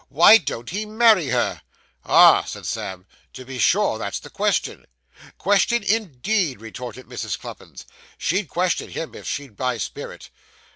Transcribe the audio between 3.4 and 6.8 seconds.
be sure; that's the question.' 'Question, indeed,'